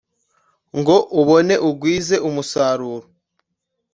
Ngo 0.77 0.95
ubone 1.19 1.55
ugwize 1.69 2.15
umusaruro 2.27 3.05